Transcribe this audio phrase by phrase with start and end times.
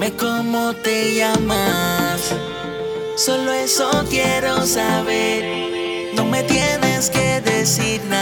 [0.00, 2.34] Dime cómo te llamas.
[3.16, 6.14] Solo eso quiero saber.
[6.14, 8.19] No me tienes que decir nada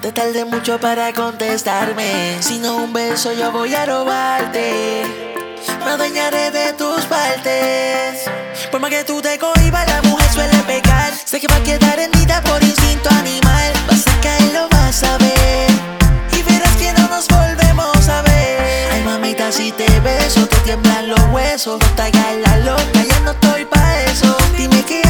[0.00, 2.38] Te tardes mucho para contestarme.
[2.40, 5.02] Si no un beso, yo voy a robarte.
[5.84, 8.24] Me adueñaré de tus partes.
[8.70, 11.12] Por más que tú te cohibas, la mujer suele pecar.
[11.24, 13.72] Sé que va a quedar herida por instinto animal.
[13.88, 15.70] Vas a caer, lo vas a ver.
[16.32, 18.92] Y verás que no nos volvemos a ver.
[18.92, 21.80] Ay, mamita, si te beso, te tiemblan los huesos.
[21.80, 24.36] No te hagas la loca, ya no estoy pa' eso.
[24.56, 25.07] Dime que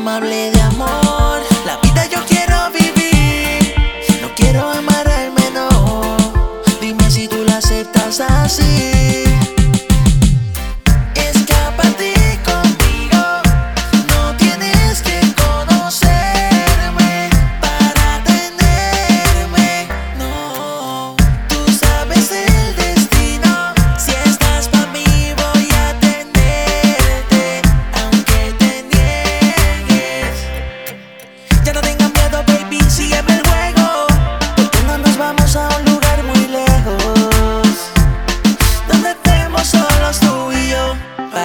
[0.00, 3.74] me hable de amor, la vida yo quiero vivir.
[4.22, 6.16] No quiero amarrarme, no.
[6.80, 8.99] Dime si tú la aceptas así.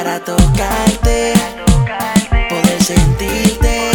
[0.05, 1.33] Para tocarte,
[2.47, 3.89] poder sentirte,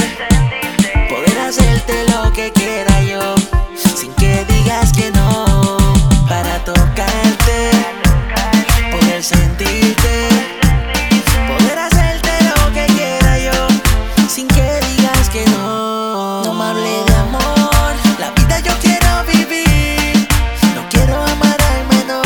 [1.09, 3.37] poder hacerte lo que quiera yo.
[3.77, 5.77] Sin que digas que no.
[6.29, 7.71] Para tocarte,
[8.91, 10.29] poder sentirte,
[11.47, 13.69] poder hacerte lo que quiera yo.
[14.29, 16.43] Sin que digas que no.
[16.43, 17.95] No me hable de amor.
[18.19, 20.27] La vida yo quiero vivir.
[20.75, 22.21] No quiero amarrarme, no.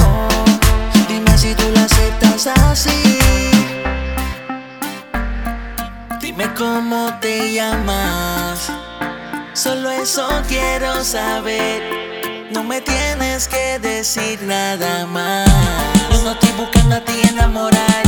[1.06, 3.03] Dime si tú la aceptas así.
[6.56, 8.70] Cómo te llamas.
[9.52, 11.82] Solo eso quiero saber.
[12.52, 15.48] No me tienes que decir nada más.
[16.10, 18.03] Yo no estoy buscando a ti enamorarte.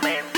[0.00, 0.31] man.